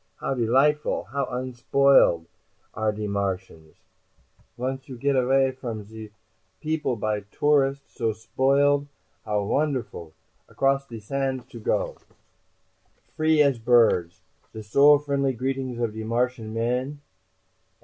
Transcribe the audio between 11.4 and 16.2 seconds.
to go, free as birds! The so friendly greetings of de